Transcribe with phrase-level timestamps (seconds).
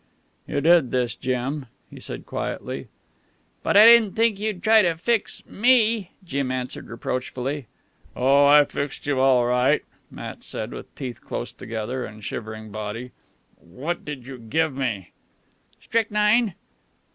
[0.47, 2.87] "You did this, Jim," he said quietly.
[3.61, 7.67] "But I didn't think you'd try to fix me," Jim answered reproachfully.
[8.15, 13.11] "Oh, I fixed you all right," Matt said, with teeth close together and shivering body.
[13.59, 15.11] "What did you give me?"
[15.79, 16.55] "Strychnine."